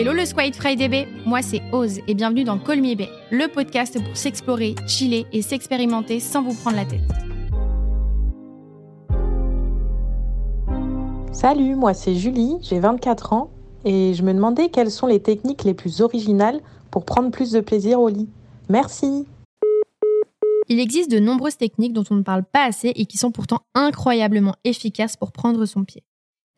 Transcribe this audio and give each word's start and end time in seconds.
Hello 0.00 0.12
le 0.12 0.24
Squid 0.24 0.54
Friday 0.54 0.88
Bay, 0.88 1.08
moi 1.26 1.42
c'est 1.42 1.60
Oz 1.72 1.98
et 2.06 2.14
bienvenue 2.14 2.44
dans 2.44 2.54
Me 2.54 2.94
Bay, 2.94 3.08
le 3.32 3.48
podcast 3.48 4.00
pour 4.00 4.16
s'explorer, 4.16 4.76
chiller 4.86 5.26
et 5.32 5.42
s'expérimenter 5.42 6.20
sans 6.20 6.40
vous 6.40 6.54
prendre 6.54 6.76
la 6.76 6.84
tête. 6.84 7.00
Salut, 11.32 11.74
moi 11.74 11.94
c'est 11.94 12.14
Julie, 12.14 12.58
j'ai 12.60 12.78
24 12.78 13.32
ans 13.32 13.50
et 13.84 14.14
je 14.14 14.22
me 14.22 14.32
demandais 14.32 14.68
quelles 14.68 14.92
sont 14.92 15.08
les 15.08 15.20
techniques 15.20 15.64
les 15.64 15.74
plus 15.74 16.00
originales 16.00 16.60
pour 16.92 17.04
prendre 17.04 17.32
plus 17.32 17.50
de 17.50 17.58
plaisir 17.58 18.00
au 18.00 18.08
lit. 18.08 18.28
Merci. 18.68 19.26
Il 20.68 20.78
existe 20.78 21.10
de 21.10 21.18
nombreuses 21.18 21.56
techniques 21.56 21.92
dont 21.92 22.04
on 22.12 22.14
ne 22.14 22.22
parle 22.22 22.44
pas 22.44 22.62
assez 22.62 22.92
et 22.94 23.06
qui 23.06 23.18
sont 23.18 23.32
pourtant 23.32 23.62
incroyablement 23.74 24.54
efficaces 24.62 25.16
pour 25.16 25.32
prendre 25.32 25.66
son 25.66 25.82
pied. 25.82 26.04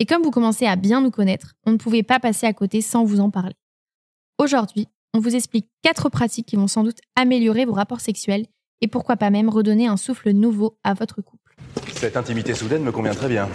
Et 0.03 0.07
comme 0.07 0.23
vous 0.23 0.31
commencez 0.31 0.65
à 0.65 0.77
bien 0.77 1.03
nous 1.03 1.11
connaître, 1.11 1.53
on 1.67 1.73
ne 1.73 1.77
pouvait 1.77 2.03
pas 2.03 2.19
passer 2.19 2.47
à 2.47 2.55
côté 2.55 2.81
sans 2.81 3.05
vous 3.05 3.21
en 3.21 3.29
parler. 3.29 3.55
Aujourd'hui, 4.39 4.89
on 5.13 5.21
vous 5.21 5.37
explique 5.37 5.69
quatre 5.83 6.09
pratiques 6.09 6.47
qui 6.47 6.57
vont 6.57 6.69
sans 6.69 6.85
doute 6.85 7.01
améliorer 7.17 7.67
vos 7.67 7.75
rapports 7.75 8.01
sexuels 8.01 8.47
et 8.81 8.89
pourquoi 8.89 9.19
pas 9.19 9.29
même 9.29 9.51
redonner 9.51 9.89
un 9.89 9.99
souffle 9.99 10.31
nouveau 10.31 10.79
à 10.85 10.95
votre 10.95 11.21
couple. 11.21 11.55
Cette 11.93 12.17
intimité 12.17 12.55
soudaine 12.55 12.83
me 12.83 12.93
convient 12.93 13.13
très 13.13 13.29
bien. 13.29 13.47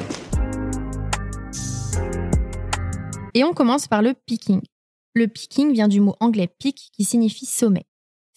Et 3.33 3.43
on 3.43 3.53
commence 3.53 3.87
par 3.87 4.03
le 4.03 4.13
picking. 4.13 4.61
Le 5.15 5.27
picking 5.27 5.73
vient 5.73 5.87
du 5.87 5.99
mot 5.99 6.15
anglais 6.19 6.47
pick 6.59 6.91
qui 6.93 7.05
signifie 7.05 7.47
sommet. 7.47 7.87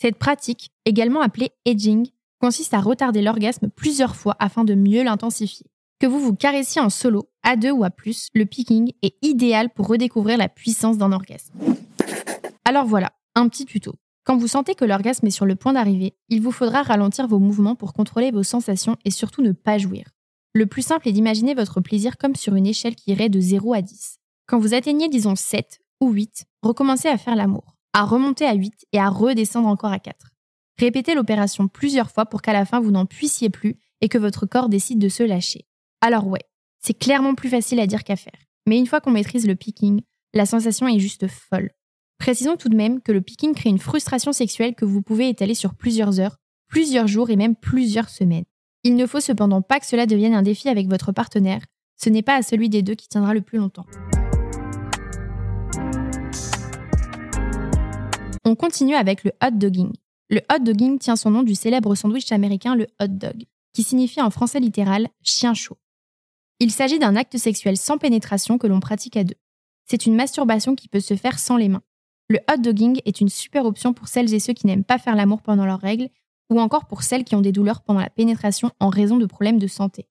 Cette 0.01 0.17
pratique, 0.17 0.71
également 0.87 1.21
appelée 1.21 1.51
edging, 1.67 2.09
consiste 2.41 2.73
à 2.73 2.81
retarder 2.81 3.21
l'orgasme 3.21 3.69
plusieurs 3.69 4.17
fois 4.17 4.35
afin 4.39 4.65
de 4.65 4.75
mieux 4.75 5.03
l'intensifier. 5.05 5.67
Que 6.01 6.07
vous 6.07 6.21
vous 6.21 6.35
caressiez 6.35 6.81
en 6.81 6.91
solo, 6.91 7.29
à 7.43 7.57
deux 7.57 7.73
ou 7.73 7.83
à 7.83 7.91
plus, 7.91 8.29
le 8.33 8.47
picking 8.47 8.93
est 9.03 9.17
idéal 9.21 9.69
pour 9.69 9.89
redécouvrir 9.89 10.39
la 10.39 10.49
puissance 10.49 10.97
d'un 10.97 11.11
orgasme. 11.11 11.53
Alors 12.65 12.87
voilà, 12.87 13.11
un 13.35 13.49
petit 13.49 13.65
tuto. 13.65 13.95
Quand 14.25 14.37
vous 14.37 14.47
sentez 14.47 14.77
que 14.77 14.85
l'orgasme 14.85 15.27
est 15.27 15.31
sur 15.31 15.45
le 15.45 15.57
point 15.57 15.73
d'arriver, 15.73 16.15
il 16.29 16.41
vous 16.41 16.53
faudra 16.53 16.83
ralentir 16.83 17.27
vos 17.27 17.41
mouvements 17.41 17.75
pour 17.75 17.95
contrôler 17.95 18.31
vos 18.31 18.45
sensations 18.45 18.97
et 19.05 19.11
surtout 19.11 19.43
ne 19.43 19.51
pas 19.51 19.77
jouir. 19.77 20.05
Le 20.55 20.67
plus 20.67 20.83
simple 20.83 21.09
est 21.09 21.13
d'imaginer 21.13 21.55
votre 21.55 21.81
plaisir 21.81 22.17
comme 22.17 22.37
sur 22.37 22.55
une 22.55 22.67
échelle 22.67 22.95
qui 22.95 23.11
irait 23.11 23.29
de 23.29 23.41
0 23.41 23.75
à 23.75 23.83
10. 23.83 24.19
Quand 24.47 24.61
vous 24.61 24.75
atteignez 24.75 25.09
disons 25.09 25.35
7 25.35 25.81
ou 26.01 26.11
8, 26.11 26.45
recommencez 26.63 27.09
à 27.09 27.19
faire 27.19 27.35
l'amour, 27.35 27.75
à 27.93 28.05
remonter 28.05 28.45
à 28.45 28.55
8 28.55 28.87
et 28.93 29.01
à 29.01 29.09
redescendre 29.09 29.67
encore 29.67 29.93
à 29.93 29.99
4. 29.99 30.31
Répétez 30.79 31.15
l'opération 31.15 31.67
plusieurs 31.67 32.13
fois 32.13 32.27
pour 32.27 32.41
qu'à 32.41 32.53
la 32.53 32.65
fin 32.65 32.79
vous 32.79 32.93
n'en 32.93 33.07
puissiez 33.07 33.51
plus 33.51 33.81
et 34.01 34.09
que 34.09 34.19
votre 34.19 34.47
corps 34.47 34.69
décide 34.69 35.01
de 35.01 35.09
se 35.09 35.25
lâcher. 35.25 35.68
Alors 36.01 36.27
ouais, 36.27 36.45
c'est 36.81 36.95
clairement 36.95 37.35
plus 37.35 37.49
facile 37.49 37.81
à 37.81 37.87
dire 37.87 38.05
qu'à 38.05 38.17
faire. 38.17 38.39
Mais 38.67 38.79
une 38.79 38.87
fois 38.87 39.01
qu'on 39.01 39.11
maîtrise 39.11 39.47
le 39.47 39.57
picking, 39.57 40.01
la 40.33 40.47
sensation 40.47 40.87
est 40.87 40.99
juste 40.99 41.27
folle. 41.27 41.71
Précisons 42.19 42.57
tout 42.57 42.69
de 42.69 42.77
même 42.77 43.01
que 43.01 43.13
le 43.13 43.21
picking 43.21 43.55
crée 43.55 43.71
une 43.71 43.79
frustration 43.79 44.33
sexuelle 44.33 44.75
que 44.75 44.85
vous 44.85 45.03
pouvez 45.03 45.29
étaler 45.29 45.55
sur 45.55 45.75
plusieurs 45.75 46.21
heures, 46.21 46.37
plusieurs 46.69 47.07
jours 47.07 47.31
et 47.31 47.37
même 47.37 47.57
plusieurs 47.57 48.09
semaines. 48.09 48.45
Il 48.85 48.95
ne 48.95 49.07
faut 49.07 49.21
cependant 49.21 49.63
pas 49.63 49.81
que 49.81 49.87
cela 49.87 50.07
devienne 50.07 50.35
un 50.35 50.43
défi 50.43 50.69
avec 50.69 50.89
votre 50.89 51.13
partenaire, 51.13 51.63
ce 51.97 52.11
n'est 52.11 52.23
pas 52.23 52.37
à 52.37 52.43
celui 52.43 52.69
des 52.69 52.83
deux 52.83 52.95
qui 52.95 53.09
tiendra 53.09 53.35
le 53.35 53.41
plus 53.41 53.59
longtemps. 53.59 53.87
On 58.45 58.55
continue 58.55 58.95
avec 58.95 59.25
le 59.25 59.33
hot 59.43 59.51
dogging. 59.51 59.93
Le 60.31 60.41
hot 60.53 60.61
dogging 60.61 60.99
tient 60.99 61.17
son 61.17 61.31
nom 61.31 61.43
du 61.43 61.55
célèbre 61.55 61.95
sandwich 61.95 62.31
américain 62.33 62.77
le 62.77 62.87
hot 63.01 63.09
dog, 63.09 63.45
qui 63.73 63.83
signifie 63.83 64.21
en 64.21 64.31
français 64.31 64.61
littéral 64.61 65.09
chien 65.23 65.55
chaud. 65.55 65.77
Il 66.61 66.73
s'agit 66.73 66.99
d'un 66.99 67.15
acte 67.15 67.37
sexuel 67.37 67.77
sans 67.77 67.99
pénétration 67.99 68.59
que 68.59 68.67
l'on 68.67 68.81
pratique 68.81 69.17
à 69.17 69.23
deux. 69.23 69.37
C'est 69.85 70.07
une 70.07 70.17
masturbation 70.17 70.75
qui 70.75 70.89
peut 70.89 71.01
se 71.01 71.15
faire 71.15 71.39
sans 71.39 71.57
les 71.57 71.69
mains. 71.69 71.83
Le 72.29 72.41
hot 72.51 72.59
dogging 72.59 73.01
est 73.05 73.21
une 73.21 73.29
super 73.29 73.65
option 73.65 73.93
pour 73.95 74.09
celles 74.09 74.35
et 74.35 74.41
ceux 74.41 74.53
qui 74.53 74.67
n'aiment 74.67 74.85
pas 74.85 74.99
faire 74.99 75.15
l'amour 75.15 75.41
pendant 75.41 75.65
leurs 75.65 75.81
règles, 75.81 76.09
ou 76.51 76.61
encore 76.61 76.87
pour 76.87 77.03
celles 77.03 77.25
qui 77.25 77.37
ont 77.37 77.41
des 77.41 77.53
douleurs 77.53 77.83
pendant 77.83 78.01
la 78.01 78.11
pénétration 78.11 78.73
en 78.81 78.89
raison 78.89 79.19
de 79.19 79.27
problèmes 79.27 79.59
de 79.59 79.67
santé. 79.67 80.09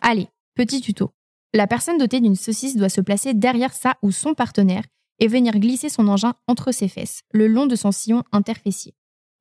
Allez, 0.00 0.28
petit 0.54 0.80
tuto. 0.80 1.10
La 1.52 1.66
personne 1.66 1.98
dotée 1.98 2.20
d'une 2.20 2.36
saucisse 2.36 2.76
doit 2.76 2.88
se 2.88 3.00
placer 3.00 3.34
derrière 3.34 3.72
sa 3.72 3.96
ou 4.02 4.12
son 4.12 4.34
partenaire 4.34 4.84
et 5.18 5.26
venir 5.26 5.58
glisser 5.58 5.88
son 5.88 6.06
engin 6.08 6.34
entre 6.46 6.70
ses 6.70 6.88
fesses, 6.88 7.22
le 7.32 7.48
long 7.48 7.66
de 7.66 7.74
son 7.76 7.90
sillon 7.90 8.22
interfessier, 8.30 8.94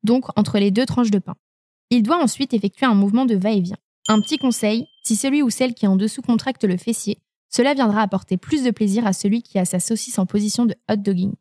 donc 0.04 0.26
entre 0.38 0.58
les 0.58 0.72
deux 0.72 0.86
tranches 0.86 1.12
de 1.12 1.20
pain. 1.20 1.36
Il 1.90 2.04
doit 2.04 2.22
ensuite 2.22 2.54
effectuer 2.54 2.86
un 2.86 2.96
mouvement 2.96 3.26
de 3.26 3.36
va-et-vient. 3.36 3.78
Un 4.08 4.22
petit 4.22 4.38
conseil, 4.38 4.86
si 5.04 5.16
celui 5.16 5.42
ou 5.42 5.50
celle 5.50 5.74
qui 5.74 5.86
est 5.86 5.88
en 5.88 5.96
dessous 5.96 6.22
contracte 6.22 6.64
le 6.64 6.78
fessier, 6.78 7.18
cela 7.50 7.74
viendra 7.74 8.04
apporter 8.04 8.38
plus 8.38 8.64
de 8.64 8.70
plaisir 8.70 9.08
à 9.08 9.14
celui 9.14 9.42
qui 9.42 9.58
a 9.58 9.66
sa 9.66 9.80
saucisse 9.80 10.20
en 10.20 10.28
position 10.28 10.68
de 10.68 10.76
hot 10.88 10.98
dogging. 10.98 11.34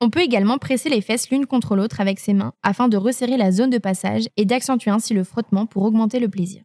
On 0.00 0.08
peut 0.08 0.20
également 0.20 0.58
presser 0.58 0.88
les 0.88 1.00
fesses 1.00 1.30
l'une 1.30 1.46
contre 1.46 1.74
l'autre 1.74 2.00
avec 2.00 2.20
ses 2.20 2.32
mains 2.32 2.52
afin 2.62 2.86
de 2.86 2.96
resserrer 2.96 3.36
la 3.36 3.50
zone 3.50 3.70
de 3.70 3.78
passage 3.78 4.28
et 4.36 4.44
d'accentuer 4.44 4.92
ainsi 4.92 5.14
le 5.14 5.24
frottement 5.24 5.66
pour 5.66 5.82
augmenter 5.82 6.20
le 6.20 6.28
plaisir. 6.28 6.62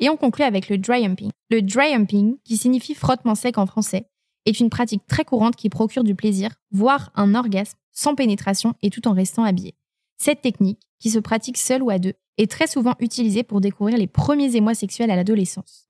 Et 0.00 0.08
on 0.08 0.16
conclut 0.16 0.44
avec 0.44 0.68
le 0.68 0.78
dry 0.78 1.06
humping. 1.06 1.30
Le 1.48 1.62
dry 1.62 1.94
humping, 1.94 2.38
qui 2.42 2.56
signifie 2.56 2.94
frottement 2.94 3.36
sec 3.36 3.56
en 3.56 3.66
français, 3.66 4.08
est 4.46 4.58
une 4.58 4.68
pratique 4.68 5.06
très 5.06 5.24
courante 5.24 5.54
qui 5.54 5.68
procure 5.68 6.02
du 6.02 6.16
plaisir, 6.16 6.50
voire 6.72 7.12
un 7.14 7.36
orgasme, 7.36 7.78
sans 7.92 8.14
pénétration 8.14 8.74
et 8.82 8.90
tout 8.90 9.06
en 9.06 9.12
restant 9.12 9.44
habillé. 9.44 9.74
Cette 10.18 10.42
technique, 10.42 10.80
qui 10.98 11.10
se 11.10 11.18
pratique 11.18 11.58
seule 11.58 11.82
ou 11.82 11.90
à 11.90 11.98
deux, 11.98 12.14
est 12.38 12.50
très 12.50 12.66
souvent 12.66 12.94
utilisée 13.00 13.42
pour 13.42 13.60
découvrir 13.60 13.98
les 13.98 14.06
premiers 14.06 14.56
émois 14.56 14.74
sexuels 14.74 15.10
à 15.10 15.16
l'adolescence. 15.16 15.88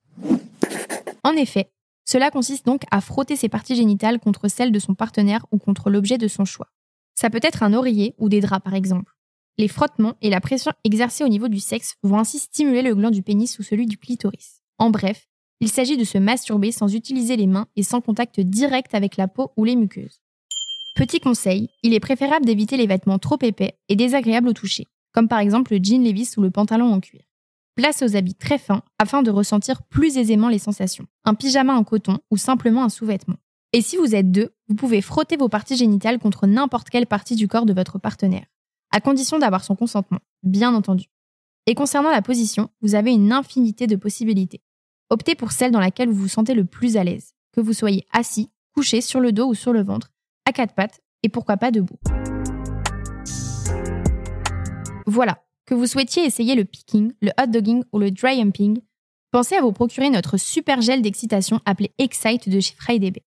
En 1.24 1.32
effet, 1.32 1.70
cela 2.04 2.30
consiste 2.30 2.66
donc 2.66 2.82
à 2.90 3.00
frotter 3.00 3.36
ses 3.36 3.48
parties 3.48 3.76
génitales 3.76 4.18
contre 4.18 4.48
celles 4.48 4.72
de 4.72 4.78
son 4.78 4.94
partenaire 4.94 5.46
ou 5.52 5.58
contre 5.58 5.90
l'objet 5.90 6.18
de 6.18 6.28
son 6.28 6.44
choix. 6.44 6.68
Ça 7.14 7.30
peut 7.30 7.40
être 7.42 7.62
un 7.62 7.74
oreiller 7.74 8.14
ou 8.18 8.28
des 8.28 8.40
draps 8.40 8.64
par 8.64 8.74
exemple. 8.74 9.12
Les 9.58 9.68
frottements 9.68 10.14
et 10.22 10.30
la 10.30 10.40
pression 10.40 10.72
exercée 10.84 11.24
au 11.24 11.28
niveau 11.28 11.48
du 11.48 11.60
sexe 11.60 11.96
vont 12.02 12.18
ainsi 12.18 12.38
stimuler 12.38 12.82
le 12.82 12.94
gland 12.94 13.10
du 13.10 13.22
pénis 13.22 13.58
ou 13.58 13.62
celui 13.62 13.86
du 13.86 13.98
clitoris. 13.98 14.62
En 14.78 14.90
bref, 14.90 15.28
il 15.60 15.68
s'agit 15.68 15.96
de 15.96 16.04
se 16.04 16.18
masturber 16.18 16.72
sans 16.72 16.94
utiliser 16.94 17.36
les 17.36 17.46
mains 17.46 17.68
et 17.76 17.82
sans 17.82 18.00
contact 18.00 18.40
direct 18.40 18.94
avec 18.94 19.16
la 19.16 19.28
peau 19.28 19.52
ou 19.56 19.64
les 19.64 19.76
muqueuses. 19.76 20.21
Petit 20.94 21.20
conseil, 21.20 21.70
il 21.82 21.94
est 21.94 22.00
préférable 22.00 22.44
d'éviter 22.44 22.76
les 22.76 22.86
vêtements 22.86 23.18
trop 23.18 23.38
épais 23.40 23.78
et 23.88 23.96
désagréables 23.96 24.48
au 24.48 24.52
toucher, 24.52 24.88
comme 25.12 25.26
par 25.26 25.38
exemple 25.38 25.72
le 25.72 25.82
jean 25.82 26.04
Levis 26.04 26.34
ou 26.36 26.42
le 26.42 26.50
pantalon 26.50 26.92
en 26.92 27.00
cuir. 27.00 27.22
Place 27.76 28.02
aux 28.02 28.14
habits 28.14 28.34
très 28.34 28.58
fins 28.58 28.82
afin 28.98 29.22
de 29.22 29.30
ressentir 29.30 29.82
plus 29.84 30.18
aisément 30.18 30.50
les 30.50 30.58
sensations. 30.58 31.06
Un 31.24 31.34
pyjama 31.34 31.74
en 31.74 31.84
coton 31.84 32.18
ou 32.30 32.36
simplement 32.36 32.84
un 32.84 32.90
sous-vêtement. 32.90 33.36
Et 33.72 33.80
si 33.80 33.96
vous 33.96 34.14
êtes 34.14 34.30
deux, 34.30 34.54
vous 34.68 34.74
pouvez 34.74 35.00
frotter 35.00 35.38
vos 35.38 35.48
parties 35.48 35.76
génitales 35.76 36.18
contre 36.18 36.46
n'importe 36.46 36.90
quelle 36.90 37.06
partie 37.06 37.36
du 37.36 37.48
corps 37.48 37.64
de 37.64 37.72
votre 37.72 37.98
partenaire, 37.98 38.44
à 38.90 39.00
condition 39.00 39.38
d'avoir 39.38 39.64
son 39.64 39.74
consentement, 39.74 40.20
bien 40.42 40.74
entendu. 40.74 41.06
Et 41.64 41.74
concernant 41.74 42.10
la 42.10 42.20
position, 42.20 42.68
vous 42.82 42.94
avez 42.94 43.12
une 43.12 43.32
infinité 43.32 43.86
de 43.86 43.96
possibilités. 43.96 44.60
Optez 45.08 45.34
pour 45.36 45.52
celle 45.52 45.70
dans 45.70 45.80
laquelle 45.80 46.10
vous 46.10 46.22
vous 46.22 46.28
sentez 46.28 46.52
le 46.52 46.66
plus 46.66 46.98
à 46.98 47.04
l'aise, 47.04 47.32
que 47.52 47.62
vous 47.62 47.72
soyez 47.72 48.06
assis, 48.12 48.50
couché 48.74 49.00
sur 49.00 49.20
le 49.20 49.32
dos 49.32 49.46
ou 49.46 49.54
sur 49.54 49.72
le 49.72 49.82
ventre, 49.82 50.12
quatre 50.52 50.74
pattes 50.74 51.00
et 51.22 51.28
pourquoi 51.28 51.56
pas 51.56 51.70
debout. 51.70 51.98
Voilà, 55.06 55.42
que 55.66 55.74
vous 55.74 55.86
souhaitiez 55.86 56.24
essayer 56.24 56.54
le 56.54 56.64
picking, 56.64 57.12
le 57.20 57.30
hot 57.40 57.46
dogging 57.48 57.82
ou 57.92 57.98
le 57.98 58.10
dry 58.10 58.40
humping, 58.40 58.80
pensez 59.30 59.56
à 59.56 59.62
vous 59.62 59.72
procurer 59.72 60.10
notre 60.10 60.36
super 60.36 60.80
gel 60.80 61.02
d'excitation 61.02 61.60
appelé 61.64 61.92
Excite 61.98 62.48
de 62.48 62.60
chez 62.60 62.74
FriDB. 62.78 63.22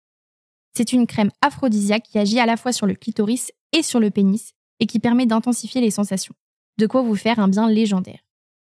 C'est 0.75 0.94
une 0.94 1.08
crème 1.08 1.31
aphrodisiaque 1.41 2.03
qui 2.03 2.19
agit 2.19 2.40
à 2.40 2.46
la 2.46 2.58
fois 2.58 2.72
sur 2.72 2.85
le 2.85 2.96
clitoris 2.96 3.52
et 3.72 3.81
sur 3.81 4.00
le 4.00 4.12
pénis 4.12 4.53
et 4.80 4.88
qui 4.88 5.00
permet 5.00 5.25
d'intensifier 5.25 5.81
les 5.81 5.91
sensations. 5.91 6.35
De 6.78 6.88
quoi 6.88 7.02
vous 7.02 7.16
faire 7.16 7.40
un 7.40 7.47
bien 7.47 7.69
légendaire. 7.69 8.19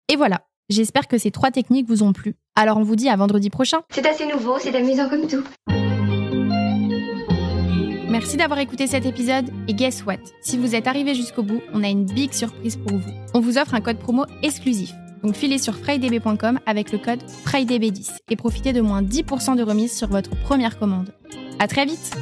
Et 0.09 0.17
voilà, 0.17 0.45
J'espère 0.71 1.09
que 1.09 1.19
ces 1.19 1.33
trois 1.33 1.51
techniques 1.51 1.89
vous 1.89 2.05
ont 2.05 2.13
plu. 2.13 2.37
Alors 2.55 2.77
on 2.77 2.85
vous 2.85 2.95
dit 2.95 3.09
à 3.09 3.17
vendredi 3.17 3.51
prochain. 3.51 3.81
C'est 3.91 4.07
assez 4.07 4.25
nouveau, 4.27 4.57
c'est 4.61 4.75
amusant 4.77 5.09
comme 5.09 5.27
tout. 5.27 5.43
Merci 8.11 8.37
d'avoir 8.37 8.59
écouté 8.59 8.89
cet 8.89 9.07
épisode 9.07 9.51
et 9.69 9.73
guess 9.73 10.05
what? 10.05 10.17
Si 10.43 10.59
vous 10.59 10.75
êtes 10.75 10.89
arrivé 10.89 11.15
jusqu'au 11.15 11.45
bout, 11.45 11.63
on 11.73 11.85
a 11.85 11.89
une 11.89 12.07
big 12.07 12.33
surprise 12.33 12.77
pour 12.77 12.99
vous. 12.99 13.13
On 13.35 13.41
vous 13.41 13.57
offre 13.57 13.75
un 13.75 13.81
code 13.81 13.99
promo 13.99 14.25
exclusif. 14.43 14.93
Donc 15.23 15.37
filez 15.37 15.59
sur 15.59 15.77
frydb.com 15.77 16.59
avec 16.67 16.91
le 16.91 16.99
code 16.99 17.23
FRIDB10 17.47 18.19
et 18.29 18.35
profitez 18.35 18.73
de 18.73 18.81
moins 18.81 19.03
10% 19.03 19.55
de 19.55 19.63
remise 19.63 19.97
sur 19.97 20.09
votre 20.09 20.31
première 20.31 20.77
commande. 20.77 21.15
À 21.61 21.69
très 21.69 21.87
vite 21.87 22.17